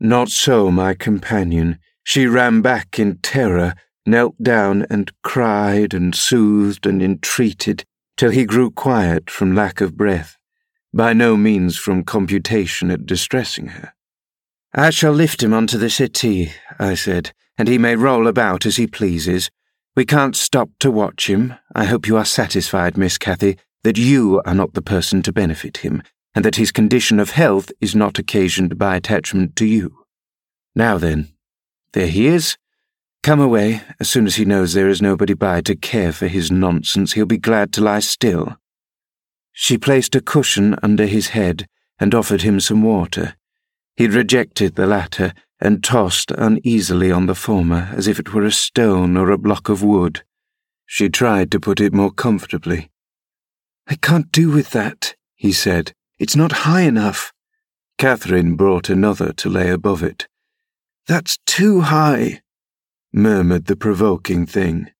Not 0.00 0.28
so 0.30 0.70
my 0.70 0.94
companion. 0.94 1.78
She 2.02 2.26
ran 2.26 2.62
back 2.62 2.98
in 2.98 3.18
terror, 3.18 3.74
knelt 4.04 4.40
down 4.42 4.86
and 4.90 5.10
cried 5.22 5.94
and 5.94 6.14
soothed 6.14 6.86
and 6.86 7.02
entreated 7.02 7.84
till 8.16 8.30
he 8.30 8.44
grew 8.44 8.70
quiet 8.70 9.30
from 9.30 9.54
lack 9.54 9.80
of 9.80 9.96
breath, 9.96 10.36
by 10.92 11.12
no 11.12 11.36
means 11.36 11.76
from 11.76 12.04
computation 12.04 12.90
at 12.90 13.06
distressing 13.06 13.68
her. 13.68 13.92
I 14.72 14.90
shall 14.90 15.12
lift 15.12 15.42
him 15.42 15.52
onto 15.52 15.78
the 15.78 15.90
settee, 15.90 16.52
I 16.78 16.94
said, 16.94 17.32
and 17.58 17.68
he 17.68 17.78
may 17.78 17.96
roll 17.96 18.26
about 18.26 18.66
as 18.66 18.76
he 18.76 18.86
pleases. 18.86 19.50
We 19.96 20.04
can't 20.04 20.36
stop 20.36 20.68
to 20.80 20.90
watch 20.90 21.26
him. 21.26 21.54
I 21.74 21.86
hope 21.86 22.06
you 22.06 22.18
are 22.18 22.24
satisfied, 22.26 22.98
Miss 22.98 23.16
Cathy, 23.16 23.56
that 23.82 23.96
you 23.96 24.42
are 24.44 24.54
not 24.54 24.74
the 24.74 24.82
person 24.82 25.22
to 25.22 25.32
benefit 25.32 25.78
him, 25.78 26.02
and 26.34 26.44
that 26.44 26.56
his 26.56 26.70
condition 26.70 27.18
of 27.18 27.30
health 27.30 27.72
is 27.80 27.96
not 27.96 28.18
occasioned 28.18 28.76
by 28.76 28.96
attachment 28.96 29.56
to 29.56 29.64
you. 29.64 30.04
Now 30.74 30.98
then, 30.98 31.28
there 31.92 32.08
he 32.08 32.26
is. 32.26 32.58
Come 33.22 33.40
away. 33.40 33.80
As 33.98 34.10
soon 34.10 34.26
as 34.26 34.36
he 34.36 34.44
knows 34.44 34.74
there 34.74 34.90
is 34.90 35.00
nobody 35.00 35.32
by 35.32 35.62
to 35.62 35.74
care 35.74 36.12
for 36.12 36.28
his 36.28 36.50
nonsense, 36.50 37.14
he'll 37.14 37.24
be 37.24 37.38
glad 37.38 37.72
to 37.72 37.80
lie 37.80 38.00
still. 38.00 38.58
She 39.52 39.78
placed 39.78 40.14
a 40.14 40.20
cushion 40.20 40.76
under 40.82 41.06
his 41.06 41.28
head 41.28 41.66
and 41.98 42.14
offered 42.14 42.42
him 42.42 42.60
some 42.60 42.82
water. 42.82 43.34
He 43.96 44.06
rejected 44.06 44.74
the 44.74 44.86
latter 44.86 45.32
and 45.60 45.82
tossed 45.82 46.30
uneasily 46.32 47.10
on 47.10 47.26
the 47.26 47.34
former 47.34 47.90
as 47.94 48.06
if 48.06 48.18
it 48.18 48.34
were 48.34 48.44
a 48.44 48.52
stone 48.52 49.16
or 49.16 49.30
a 49.30 49.38
block 49.38 49.68
of 49.68 49.82
wood. 49.82 50.22
She 50.84 51.08
tried 51.08 51.50
to 51.52 51.60
put 51.60 51.80
it 51.80 51.92
more 51.92 52.12
comfortably. 52.12 52.90
I 53.86 53.94
can't 53.94 54.30
do 54.32 54.50
with 54.50 54.70
that, 54.70 55.14
he 55.34 55.52
said. 55.52 55.92
It's 56.18 56.36
not 56.36 56.66
high 56.66 56.82
enough. 56.82 57.32
Catherine 57.98 58.56
brought 58.56 58.90
another 58.90 59.32
to 59.34 59.48
lay 59.48 59.70
above 59.70 60.02
it. 60.02 60.28
That's 61.06 61.38
too 61.46 61.82
high 61.82 62.40
murmured 63.16 63.64
the 63.64 63.76
provoking 63.76 64.44
thing. 64.44 64.90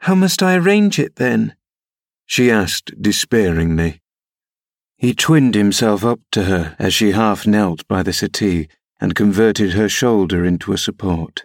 How 0.00 0.14
must 0.14 0.42
I 0.42 0.54
arrange 0.54 0.98
it 1.00 1.16
then? 1.16 1.56
she 2.24 2.50
asked 2.50 2.92
despairingly. 3.00 4.00
He 4.96 5.12
twinned 5.12 5.56
himself 5.56 6.04
up 6.04 6.20
to 6.32 6.44
her 6.44 6.76
as 6.78 6.94
she 6.94 7.10
half 7.10 7.46
knelt 7.46 7.86
by 7.88 8.02
the 8.02 8.12
settee 8.12 8.68
and 9.00 9.14
converted 9.14 9.72
her 9.72 9.88
shoulder 9.88 10.44
into 10.44 10.72
a 10.72 10.78
support. 10.78 11.44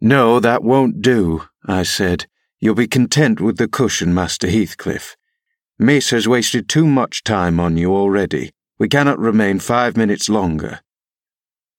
No, 0.00 0.40
that 0.40 0.62
won't 0.62 1.00
do, 1.00 1.44
I 1.66 1.82
said. 1.82 2.26
You'll 2.58 2.74
be 2.74 2.88
content 2.88 3.40
with 3.40 3.58
the 3.58 3.68
cushion, 3.68 4.14
Master 4.14 4.48
Heathcliff. 4.48 5.16
Miss 5.78 6.10
has 6.10 6.26
wasted 6.26 6.68
too 6.68 6.86
much 6.86 7.22
time 7.22 7.60
on 7.60 7.76
you 7.76 7.94
already. 7.94 8.50
We 8.78 8.88
cannot 8.88 9.18
remain 9.18 9.58
five 9.58 9.96
minutes 9.96 10.28
longer. 10.28 10.80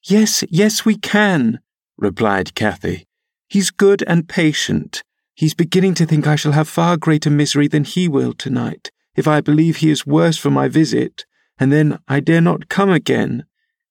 Yes, 0.03 0.43
yes, 0.49 0.85
we 0.85 0.97
can, 0.97 1.59
replied 1.97 2.55
Cathy. 2.55 3.07
He's 3.49 3.71
good 3.71 4.03
and 4.07 4.29
patient. 4.29 5.03
He's 5.33 5.53
beginning 5.55 5.95
to 5.95 6.05
think 6.05 6.27
I 6.27 6.35
shall 6.35 6.51
have 6.51 6.69
far 6.69 6.95
greater 6.95 7.29
misery 7.29 7.67
than 7.67 7.83
he 7.83 8.07
will 8.07 8.33
tonight, 8.33 8.91
if 9.15 9.27
I 9.27 9.41
believe 9.41 9.77
he 9.77 9.89
is 9.89 10.05
worse 10.05 10.37
for 10.37 10.51
my 10.51 10.67
visit, 10.67 11.25
and 11.59 11.71
then 11.71 11.97
I 12.07 12.19
dare 12.19 12.41
not 12.41 12.69
come 12.69 12.91
again. 12.91 13.45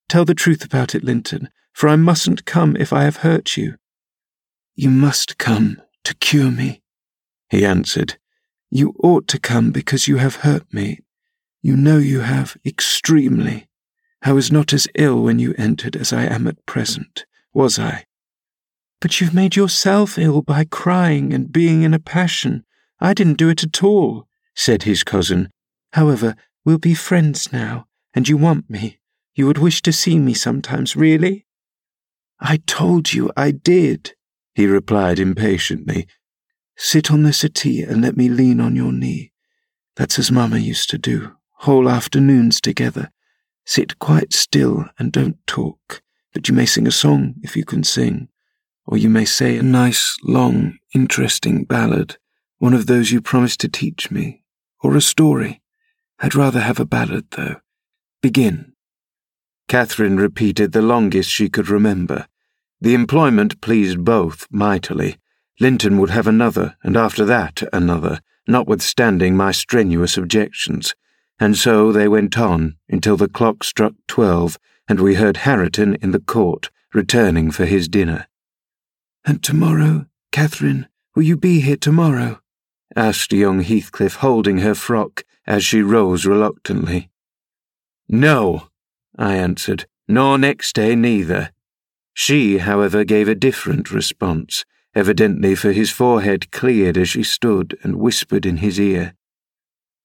Tell 0.08 0.24
the 0.24 0.34
truth 0.34 0.64
about 0.64 0.94
it, 0.94 1.04
Linton, 1.04 1.48
for 1.72 1.88
I 1.88 1.96
mustn't 1.96 2.44
come 2.44 2.76
if 2.76 2.92
I 2.92 3.04
have 3.04 3.18
hurt 3.18 3.56
you. 3.56 3.76
You 4.74 4.90
must 4.90 5.38
come 5.38 5.80
to 6.04 6.14
cure 6.14 6.50
me, 6.50 6.82
he 7.50 7.64
answered. 7.64 8.18
You 8.70 8.94
ought 9.02 9.26
to 9.28 9.38
come 9.38 9.70
because 9.70 10.08
you 10.08 10.18
have 10.18 10.36
hurt 10.36 10.72
me. 10.72 11.00
You 11.62 11.76
know 11.76 11.98
you 11.98 12.20
have 12.20 12.56
extremely. 12.64 13.68
I 14.22 14.32
was 14.32 14.52
not 14.52 14.72
as 14.72 14.88
ill 14.94 15.22
when 15.22 15.38
you 15.38 15.54
entered 15.56 15.96
as 15.96 16.12
I 16.12 16.24
am 16.24 16.46
at 16.46 16.64
present, 16.66 17.24
was 17.52 17.78
I? 17.78 18.04
But 19.00 19.20
you've 19.20 19.34
made 19.34 19.56
yourself 19.56 20.18
ill 20.18 20.42
by 20.42 20.64
crying 20.64 21.32
and 21.32 21.52
being 21.52 21.82
in 21.82 21.94
a 21.94 21.98
passion. 21.98 22.64
I 23.00 23.14
didn't 23.14 23.38
do 23.38 23.48
it 23.48 23.62
at 23.62 23.82
all, 23.82 24.26
said 24.54 24.82
his 24.82 25.04
cousin. 25.04 25.50
However, 25.92 26.34
we'll 26.64 26.78
be 26.78 26.94
friends 26.94 27.52
now, 27.52 27.86
and 28.14 28.28
you 28.28 28.36
want 28.36 28.68
me. 28.68 28.98
You 29.36 29.46
would 29.46 29.58
wish 29.58 29.82
to 29.82 29.92
see 29.92 30.18
me 30.18 30.32
sometimes, 30.32 30.96
really? 30.96 31.46
I 32.40 32.56
told 32.66 33.12
you 33.12 33.30
I 33.36 33.50
did, 33.50 34.14
he 34.54 34.66
replied 34.66 35.18
impatiently. 35.18 36.08
Sit 36.78 37.10
on 37.10 37.22
the 37.22 37.34
settee 37.34 37.82
and 37.82 38.00
let 38.00 38.16
me 38.16 38.30
lean 38.30 38.60
on 38.60 38.74
your 38.74 38.92
knee. 38.92 39.32
That's 39.94 40.18
as 40.18 40.32
Mamma 40.32 40.56
used 40.56 40.88
to 40.90 40.98
do, 40.98 41.36
whole 41.58 41.86
afternoons 41.86 42.62
together. 42.62 43.10
Sit 43.66 43.98
quite 43.98 44.32
still 44.32 44.86
and 44.98 45.12
don't 45.12 45.36
talk, 45.46 46.02
but 46.32 46.48
you 46.48 46.54
may 46.54 46.66
sing 46.66 46.86
a 46.86 46.90
song 46.90 47.34
if 47.42 47.56
you 47.56 47.64
can 47.64 47.84
sing, 47.84 48.28
or 48.86 48.96
you 48.96 49.10
may 49.10 49.26
say 49.26 49.58
a 49.58 49.62
nice, 49.62 50.16
long, 50.22 50.78
interesting 50.94 51.64
ballad, 51.64 52.16
one 52.58 52.72
of 52.72 52.86
those 52.86 53.10
you 53.10 53.20
promised 53.20 53.60
to 53.60 53.68
teach 53.68 54.10
me, 54.10 54.44
or 54.80 54.96
a 54.96 55.02
story. 55.02 55.60
I'd 56.20 56.34
rather 56.34 56.60
have 56.60 56.80
a 56.80 56.86
ballad, 56.86 57.26
though. 57.32 57.56
Begin. 58.22 58.72
Catherine 59.68 60.16
repeated 60.16 60.72
the 60.72 60.82
longest 60.82 61.30
she 61.30 61.48
could 61.48 61.68
remember. 61.68 62.26
The 62.80 62.94
employment 62.94 63.60
pleased 63.60 64.04
both 64.04 64.46
mightily. 64.50 65.16
Linton 65.58 65.98
would 65.98 66.10
have 66.10 66.26
another, 66.26 66.76
and 66.82 66.96
after 66.96 67.24
that 67.24 67.62
another, 67.72 68.20
notwithstanding 68.46 69.36
my 69.36 69.50
strenuous 69.50 70.16
objections, 70.16 70.94
and 71.38 71.56
so 71.56 71.90
they 71.90 72.06
went 72.08 72.38
on 72.38 72.76
until 72.88 73.16
the 73.16 73.28
clock 73.28 73.64
struck 73.64 73.94
twelve 74.06 74.58
and 74.88 75.00
we 75.00 75.14
heard 75.14 75.38
Hareton 75.38 75.96
in 75.96 76.12
the 76.12 76.20
court 76.20 76.70
returning 76.92 77.50
for 77.50 77.64
his 77.66 77.88
dinner. 77.88 78.28
And 79.24 79.42
tomorrow, 79.42 80.06
Catherine, 80.30 80.88
will 81.14 81.24
you 81.24 81.36
be 81.36 81.60
here 81.60 81.76
tomorrow? 81.76 82.40
asked 82.94 83.32
young 83.32 83.60
Heathcliff, 83.60 84.16
holding 84.16 84.58
her 84.58 84.74
frock 84.74 85.24
as 85.46 85.64
she 85.64 85.82
rose 85.82 86.24
reluctantly. 86.24 87.10
No, 88.08 88.68
I 89.16 89.36
answered, 89.36 89.86
nor 90.06 90.38
next 90.38 90.74
day 90.74 90.94
neither. 90.94 91.50
She, 92.12 92.58
however, 92.58 93.04
gave 93.04 93.28
a 93.28 93.34
different 93.34 93.90
response, 93.90 94.64
evidently 94.94 95.54
for 95.54 95.72
his 95.72 95.90
forehead 95.90 96.50
cleared 96.50 96.96
as 96.96 97.08
she 97.08 97.22
stood 97.22 97.78
and 97.82 97.96
whispered 97.96 98.46
in 98.46 98.58
his 98.58 98.80
ear. 98.80 99.14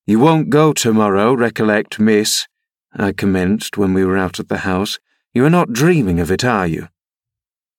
You 0.06 0.20
won't 0.20 0.50
go 0.50 0.74
tomorrow, 0.74 1.34
recollect, 1.34 2.00
miss, 2.00 2.48
I 2.94 3.14
commenced 3.14 3.78
when 3.78 3.94
we 3.94 4.04
were 4.04 4.18
out 4.18 4.40
of 4.40 4.50
the 4.50 4.60
house. 4.60 5.00
You 5.34 5.46
are 5.46 5.50
not 5.50 5.72
dreaming 5.72 6.20
of 6.20 6.30
it, 6.32 6.44
are 6.44 6.68
you? 6.68 6.90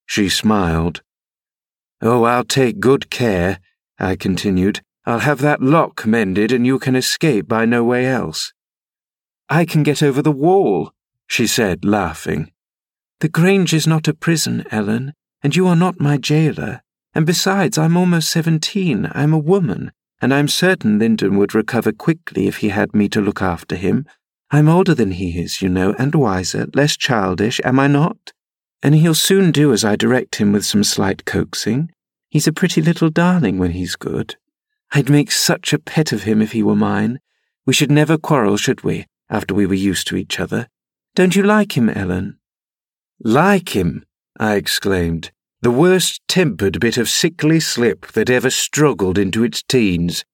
She 0.07 0.29
smiled. 0.29 1.03
Oh, 2.01 2.25
I'll 2.25 2.45
take 2.45 2.81
good 2.81 3.11
care, 3.11 3.59
I 3.99 4.17
continued. 4.17 4.81
I'll 5.05 5.21
have 5.21 5.41
that 5.41 5.61
lock 5.61 6.07
mended 6.07 6.53
and 6.53 6.67
you 6.67 6.79
can 6.79 6.97
escape 6.97 7.49
by 7.49 7.65
no 7.65 7.85
way 7.85 8.07
else. 8.07 8.53
I 9.49 9.65
can 9.65 9.83
get 9.83 10.03
over 10.03 10.23
the 10.23 10.33
wall, 10.33 10.93
she 11.33 11.47
said, 11.47 11.83
laughing. 11.83 12.53
The 13.21 13.29
Grange 13.29 13.73
is 13.73 13.87
not 13.87 14.07
a 14.07 14.13
prison, 14.13 14.67
Ellen, 14.71 15.15
and 15.43 15.57
you 15.57 15.67
are 15.67 15.75
not 15.75 15.99
my 15.99 16.19
jailer. 16.19 16.83
And 17.15 17.25
besides, 17.25 17.79
I'm 17.79 17.97
almost 17.97 18.29
seventeen. 18.29 19.11
I'm 19.15 19.33
a 19.33 19.39
woman, 19.39 19.93
and 20.21 20.35
I'm 20.35 20.47
certain 20.47 20.99
Linton 20.99 21.39
would 21.39 21.55
recover 21.55 21.91
quickly 21.91 22.49
if 22.49 22.59
he 22.59 22.69
had 22.69 22.95
me 22.95 23.09
to 23.09 23.23
look 23.23 23.41
after 23.41 23.77
him. 23.77 24.05
I'm 24.51 24.69
older 24.69 24.95
than 24.95 25.13
he 25.13 25.41
is, 25.41 25.63
you 25.63 25.71
know, 25.71 25.95
and 25.99 26.15
wiser, 26.15 26.67
less 26.75 26.99
childish, 26.99 27.63
am 27.65 27.81
I 27.81 27.87
not? 27.87 28.35
And 28.83 28.95
he'll 28.95 29.15
soon 29.15 29.53
do 29.53 29.73
as 29.73 29.87
I 29.87 29.97
direct 29.97 30.37
him 30.37 30.53
with 30.53 30.67
some 30.67 30.85
slight 30.85 31.25
coaxing. 31.25 31.91
He's 32.29 32.47
a 32.47 32.53
pretty 32.53 32.83
little 32.83 33.09
darling 33.09 33.59
when 33.59 33.71
he's 33.71 33.97
good. 33.97 34.37
I'd 34.93 35.09
make 35.09 35.33
such 35.33 35.73
a 35.73 35.79
pet 35.79 36.13
of 36.13 36.25
him 36.25 36.43
if 36.43 36.53
he 36.53 36.63
were 36.63 36.77
mine. 36.77 37.21
We 37.65 37.73
should 37.73 37.91
never 37.91 38.19
quarrel, 38.19 38.59
should 38.59 38.85
we, 38.85 39.07
after 39.31 39.55
we 39.55 39.65
were 39.65 39.73
used 39.73 40.07
to 40.09 40.17
each 40.17 40.39
other? 40.39 40.69
Don't 41.15 41.37
you 41.37 41.43
like 41.43 41.77
him, 41.77 41.91
Ellen? 41.91 42.39
Like 43.21 43.77
him? 43.77 44.05
I 44.39 44.55
exclaimed 44.55 45.31
the 45.63 45.71
worst 45.71 46.21
tempered 46.27 46.81
bit 46.81 46.97
of 46.97 47.09
sickly 47.09 47.61
slip 47.61 48.09
that 48.09 48.29
ever 48.29 48.51
struggled 48.51 49.17
into 49.17 49.45
its 49.45 49.63
teens. 49.63 50.25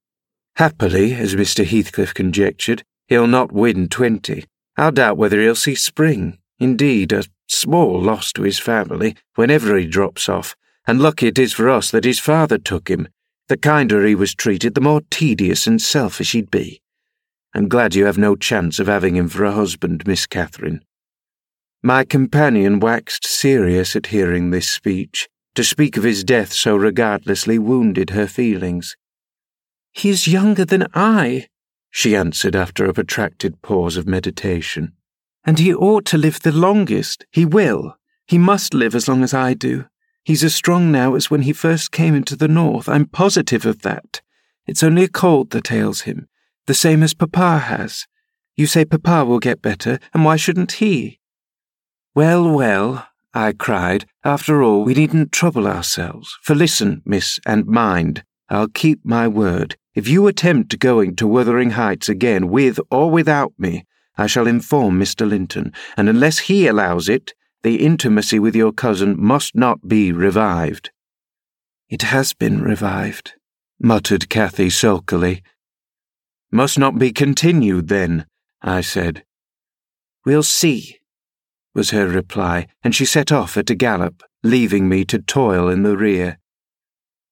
Happily, 0.57 1.13
as 1.13 1.35
Mr. 1.35 1.67
Heathcliff 1.67 2.15
conjectured, 2.15 2.83
he'll 3.09 3.27
not 3.27 3.53
win 3.53 3.89
twenty. 3.89 4.45
I 4.79 4.91
doubt 4.91 5.19
whether 5.19 5.39
he'll 5.39 5.55
see 5.55 5.75
spring. 5.75 6.39
Indeed, 6.59 7.13
a 7.13 7.25
small 7.47 8.01
loss 8.01 8.33
to 8.33 8.43
his 8.43 8.59
family 8.59 9.17
whenever 9.35 9.77
he 9.77 9.87
drops 9.87 10.31
off, 10.31 10.57
and 10.87 10.99
lucky 10.99 11.27
it 11.27 11.39
is 11.39 11.53
for 11.53 11.69
us 11.69 11.91
that 11.91 12.05
his 12.05 12.19
father 12.19 12.57
took 12.57 12.89
him. 12.89 13.09
The 13.49 13.59
kinder 13.59 14.07
he 14.07 14.15
was 14.15 14.35
treated, 14.35 14.75
the 14.75 14.81
more 14.81 15.03
tedious 15.11 15.67
and 15.67 15.81
selfish 15.81 16.33
he'd 16.33 16.51
be. 16.51 16.81
I'm 17.55 17.69
glad 17.69 17.95
you 17.95 18.05
have 18.07 18.19
no 18.19 18.37
chance 18.37 18.79
of 18.79 18.87
having 18.87 19.17
him 19.17 19.29
for 19.29 19.45
a 19.45 19.53
husband, 19.53 20.07
Miss 20.07 20.27
Catherine. 20.27 20.83
My 21.83 22.05
companion 22.05 22.81
waxed 22.81 23.27
serious 23.27 23.95
at 23.97 24.09
hearing 24.09 24.51
this 24.51 24.71
speech. 24.71 25.29
To 25.55 25.65
speak 25.65 25.97
of 25.97 26.05
his 26.05 26.23
death 26.23 26.53
so 26.53 26.77
regardlessly 26.77 27.59
wounded 27.59 28.11
her 28.11 28.27
feelings. 28.27 28.97
He 29.93 30.11
is 30.11 30.29
younger 30.29 30.65
than 30.65 30.87
I, 30.95 31.49
she 31.91 32.15
answered 32.15 32.55
after 32.55 32.85
a 32.85 32.93
protracted 32.93 33.61
pause 33.63 33.97
of 33.97 34.07
meditation. 34.07 34.93
And 35.45 35.59
he 35.59 35.75
ought 35.75 36.05
to 36.07 36.19
live 36.19 36.41
the 36.41 36.53
longest. 36.53 37.25
He 37.33 37.45
will. 37.45 37.97
He 38.27 38.39
must 38.39 38.75
live 38.75 38.95
as 38.95 39.09
long 39.09 39.25
as 39.25 39.33
I 39.33 39.55
do. 39.55 39.87
He's 40.25 40.45
as 40.45 40.55
strong 40.55 40.93
now 40.93 41.15
as 41.15 41.31
when 41.31 41.43
he 41.43 41.53
first 41.53 41.91
came 41.91 42.15
into 42.15 42.37
the 42.37 42.49
north. 42.49 42.89
I'm 42.89 43.07
positive 43.07 43.65
of 43.65 43.83
that. 43.83 44.21
It's 44.67 44.83
only 44.83 45.05
a 45.05 45.09
cold 45.09 45.51
that 45.51 45.73
ails 45.73 46.03
him, 46.03 46.29
the 46.69 46.75
same 46.75 47.03
as 47.03 47.15
Papa 47.15 47.59
has. 47.59 48.07
You 48.55 48.67
say 48.67 48.85
Papa 48.85 49.25
will 49.25 49.39
get 49.39 49.63
better, 49.63 49.99
and 50.13 50.23
why 50.23 50.37
shouldn't 50.37 50.73
he? 50.73 51.19
Well, 52.15 52.47
well, 52.51 53.09
I 53.33 53.53
cried, 53.53 54.05
after 54.23 54.63
all, 54.63 54.85
we 54.85 54.93
needn't 54.93 55.33
trouble 55.33 55.67
ourselves. 55.67 56.37
For 56.43 56.55
listen, 56.55 57.01
miss, 57.07 57.41
and 57.47 57.67
mind, 57.67 58.23
I'll 58.51 58.69
keep 58.69 59.01
my 59.03 59.27
word. 59.27 59.77
If 59.95 60.09
you 60.09 60.27
attempt 60.27 60.79
going 60.79 61.17
to 61.17 61.27
Wuthering 61.27 61.71
Heights 61.71 62.11
again, 62.11 62.49
with 62.49 62.79
or 62.91 63.11
without 63.11 63.55
me, 63.59 63.87
I 64.19 64.27
shall 64.27 64.47
inform 64.47 65.01
Mr. 65.01 65.27
Linton, 65.27 65.73
and 65.97 66.07
unless 66.07 66.39
he 66.51 66.67
allows 66.67 67.09
it, 67.09 67.33
the 67.63 67.77
intimacy 67.77 68.39
with 68.39 68.55
your 68.55 68.73
cousin 68.73 69.17
must 69.19 69.55
not 69.55 69.89
be 69.89 70.13
revived. 70.13 70.91
It 71.89 72.03
has 72.03 72.35
been 72.35 72.61
revived, 72.61 73.33
muttered 73.81 74.29
Cathy 74.29 74.69
sulkily. 74.69 75.43
Must 76.51 76.79
not 76.79 76.99
be 76.99 77.13
continued, 77.13 77.89
then, 77.89 78.27
I 78.63 78.81
said. 78.81 79.25
We'll 80.25 80.43
see, 80.43 80.99
was 81.75 81.91
her 81.91 82.09
reply, 82.09 82.67
and 82.83 82.95
she 82.95 83.05
set 83.05 83.31
off 83.31 83.57
at 83.57 83.71
a 83.71 83.75
gallop, 83.75 84.23
leaving 84.43 84.89
me 84.89 85.05
to 85.05 85.19
toil 85.19 85.69
in 85.69 85.83
the 85.83 85.97
rear. 85.97 86.39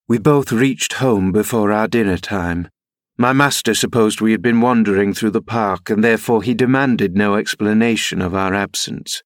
We 0.07 0.18
both 0.18 0.52
reached 0.52 0.94
home 0.94 1.33
before 1.33 1.72
our 1.72 1.88
dinner 1.88 2.18
time. 2.18 2.68
My 3.18 3.33
master 3.33 3.74
supposed 3.74 4.20
we 4.20 4.33
had 4.33 4.42
been 4.42 4.61
wandering 4.61 5.14
through 5.14 5.31
the 5.31 5.42
park, 5.42 5.88
and 5.88 6.05
therefore 6.05 6.42
he 6.42 6.55
demanded 6.55 7.16
no 7.16 7.37
explanation 7.37 8.20
of 8.20 8.35
our 8.35 8.55
absence. 8.55 9.22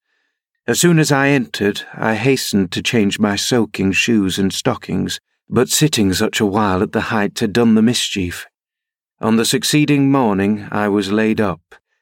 As 0.66 0.80
soon 0.80 1.00
as 1.00 1.10
I 1.10 1.28
entered, 1.28 1.82
I 1.94 2.14
hastened 2.14 2.70
to 2.72 2.82
change 2.82 3.18
my 3.18 3.34
soaking 3.34 3.92
shoes 3.92 4.38
and 4.38 4.52
stockings, 4.52 5.18
but 5.48 5.68
sitting 5.68 6.12
such 6.12 6.38
a 6.38 6.46
while 6.46 6.82
at 6.82 6.92
the 6.92 7.10
height 7.12 7.40
had 7.40 7.52
done 7.52 7.74
the 7.74 7.82
mischief. 7.82 8.46
On 9.22 9.36
the 9.36 9.44
succeeding 9.44 10.10
morning 10.10 10.66
I 10.72 10.88
was 10.88 11.12
laid 11.12 11.42
up, 11.42 11.60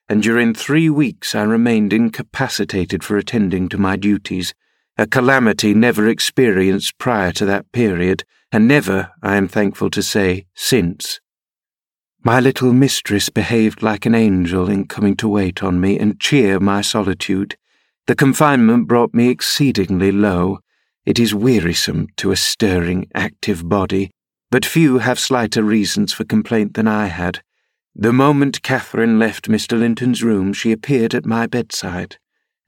and 0.09 0.23
during 0.23 0.55
three 0.55 0.89
weeks 0.89 1.35
I 1.35 1.43
remained 1.43 1.93
incapacitated 1.93 3.03
for 3.03 3.17
attending 3.17 3.69
to 3.71 3.77
my 3.77 3.97
duties, 3.97 4.55
a 4.97 5.05
calamity 5.05 5.75
never 5.75 6.07
experienced 6.07 6.97
prior 6.97 7.33
to 7.33 7.45
that 7.45 7.73
period, 7.73 8.23
and 8.53 8.69
never, 8.69 9.11
I 9.21 9.35
am 9.35 9.49
thankful 9.49 9.91
to 9.91 10.03
say, 10.03 10.47
since. 10.55 11.19
My 12.23 12.39
little 12.39 12.73
mistress 12.73 13.31
behaved 13.31 13.83
like 13.83 14.07
an 14.07 14.15
angel 14.15 14.71
in 14.71 14.87
coming 14.87 15.17
to 15.17 15.29
wait 15.29 15.61
on 15.61 15.81
me 15.81 15.99
and 15.99 16.21
cheer 16.21 16.61
my 16.61 16.83
solitude. 16.83 17.57
The 18.07 18.15
confinement 18.15 18.87
brought 18.87 19.13
me 19.13 19.29
exceedingly 19.29 20.13
low. 20.13 20.61
It 21.05 21.19
is 21.19 21.35
wearisome 21.35 22.07
to 22.19 22.31
a 22.31 22.37
stirring, 22.37 23.09
active 23.13 23.69
body, 23.69 24.13
but 24.51 24.65
few 24.65 24.99
have 24.99 25.19
slighter 25.19 25.63
reasons 25.63 26.13
for 26.13 26.25
complaint 26.25 26.75
than 26.75 26.89
I 26.89 27.07
had. 27.07 27.43
The 27.95 28.13
moment 28.13 28.63
Catherine 28.63 29.19
left 29.19 29.49
Mr. 29.49 29.79
Linton's 29.79 30.23
room, 30.23 30.53
she 30.53 30.73
appeared 30.73 31.15
at 31.15 31.27
my 31.27 31.47
bedside. 31.47 32.17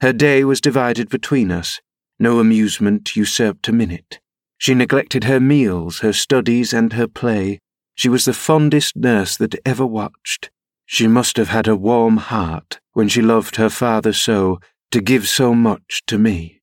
Her 0.00 0.12
day 0.12 0.44
was 0.44 0.60
divided 0.60 1.08
between 1.08 1.50
us. 1.50 1.80
No 2.18 2.38
amusement 2.38 3.16
usurped 3.16 3.68
a 3.68 3.72
minute. 3.72 4.20
She 4.58 4.74
neglected 4.74 5.24
her 5.24 5.40
meals, 5.40 6.00
her 6.00 6.12
studies, 6.12 6.72
and 6.72 6.92
her 6.92 7.06
play. 7.06 7.60
She 7.94 8.08
was 8.08 8.24
the 8.24 8.32
fondest 8.32 8.96
nurse 8.96 9.36
that 9.36 9.54
ever 9.64 9.86
watched. 9.86 10.50
She 10.84 11.06
must 11.06 11.36
have 11.36 11.48
had 11.48 11.68
a 11.68 11.76
warm 11.76 12.16
heart 12.16 12.80
when 12.92 13.08
she 13.08 13.22
loved 13.22 13.56
her 13.56 13.70
father 13.70 14.12
so, 14.12 14.58
to 14.90 15.00
give 15.00 15.28
so 15.28 15.54
much 15.54 16.02
to 16.08 16.18
me. 16.18 16.60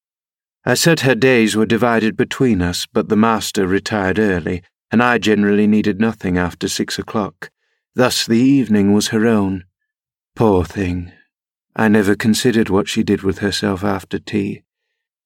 I 0.65 0.73
said 0.73 0.99
her 0.99 1.15
days 1.15 1.55
were 1.55 1.65
divided 1.65 2.17
between 2.17 2.61
us, 2.61 2.85
but 2.91 3.07
the 3.07 3.15
master 3.15 3.65
retired 3.65 4.19
early, 4.19 4.63
and 4.91 5.01
I 5.01 5.17
generally 5.17 5.67
needed 5.67 5.99
nothing 5.99 6.37
after 6.37 6.67
six 6.67 6.97
o'clock. 6.99 7.49
Thus 7.95 8.25
the 8.25 8.39
evening 8.39 8.93
was 8.93 9.09
her 9.09 9.25
own. 9.25 9.65
Poor 10.35 10.63
thing. 10.63 11.11
I 11.75 11.87
never 11.87 12.15
considered 12.15 12.69
what 12.69 12.87
she 12.87 13.03
did 13.03 13.21
with 13.23 13.39
herself 13.39 13.83
after 13.83 14.19
tea, 14.19 14.63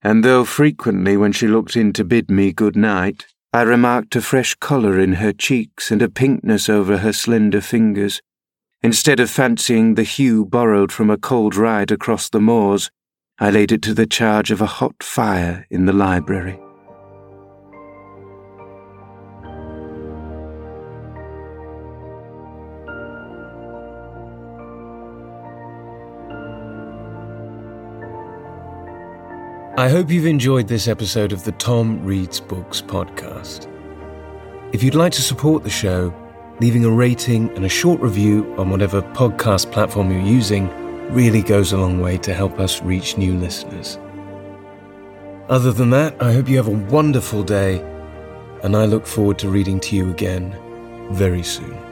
and 0.02 0.24
though 0.24 0.44
frequently 0.44 1.16
when 1.16 1.32
she 1.32 1.48
looked 1.48 1.76
in 1.76 1.94
to 1.94 2.04
bid 2.04 2.30
me 2.30 2.52
good 2.52 2.76
night, 2.76 3.28
I 3.54 3.62
remarked 3.62 4.16
a 4.16 4.22
fresh 4.22 4.56
colour 4.56 5.00
in 5.00 5.14
her 5.14 5.34
cheeks 5.34 5.92
and 5.92 6.02
a 6.02 6.10
pinkness 6.10 6.70
over 6.70 7.00
her 7.00 7.14
slender 7.14 7.62
fingers, 7.62 8.22
Instead 8.84 9.20
of 9.20 9.30
fancying 9.30 9.94
the 9.94 10.04
hue 10.04 10.44
borrowed 10.44 10.92
from 10.92 11.12
a 11.12 11.18
cold 11.18 11.56
ride 11.56 11.92
across 11.92 12.30
the 12.30 12.42
moors, 12.42 12.90
I 13.38 13.52
laid 13.52 13.72
it 13.72 13.84
to 13.84 13.94
the 13.94 14.08
charge 14.08 14.50
of 14.50 14.60
a 14.60 14.66
hot 14.66 15.04
fire 15.04 15.68
in 15.70 15.86
the 15.86 15.94
library. 15.94 16.60
I 29.82 29.90
hope 29.90 30.12
you've 30.12 30.28
enjoyed 30.28 30.68
this 30.68 30.88
episode 30.88 31.32
of 31.32 31.44
the 31.44 31.54
Tom 31.54 32.06
Reads 32.06 32.40
Books 32.40 32.84
podcast. 32.84 33.68
If 34.74 34.84
you'd 34.84 34.94
like 34.94 35.12
to 35.14 35.24
support 35.24 35.64
the 35.64 35.72
show, 35.72 36.14
leaving 36.60 36.86
a 36.86 36.92
rating 36.92 37.50
and 37.56 37.66
a 37.66 37.70
short 37.70 38.00
review 38.00 38.54
on 38.60 38.70
whatever 38.70 39.02
podcast 39.02 39.72
platform 39.72 40.12
you're 40.12 40.22
using 40.22 40.70
really 41.12 41.42
goes 41.42 41.72
a 41.72 41.80
long 41.80 42.00
way 42.00 42.20
to 42.20 42.32
help 42.32 42.60
us 42.60 42.84
reach 42.84 43.18
new 43.18 43.36
listeners. 43.36 43.98
Other 45.50 45.72
than 45.72 45.90
that, 45.90 46.16
I 46.22 46.32
hope 46.32 46.48
you 46.48 46.58
have 46.58 46.68
a 46.68 46.86
wonderful 46.94 47.42
day, 47.42 47.80
and 48.62 48.78
I 48.78 48.86
look 48.86 49.08
forward 49.08 49.40
to 49.40 49.50
reading 49.50 49.80
to 49.80 49.96
you 49.96 50.12
again 50.12 50.56
very 51.10 51.42
soon. 51.42 51.91